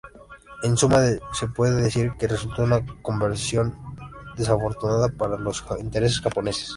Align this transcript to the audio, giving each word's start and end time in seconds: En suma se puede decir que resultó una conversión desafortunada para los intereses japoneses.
En 0.63 0.77
suma 0.77 0.99
se 1.31 1.47
puede 1.47 1.79
decir 1.83 2.13
que 2.17 2.27
resultó 2.27 2.63
una 2.63 2.83
conversión 3.03 3.77
desafortunada 4.35 5.09
para 5.09 5.37
los 5.37 5.63
intereses 5.79 6.21
japoneses. 6.21 6.69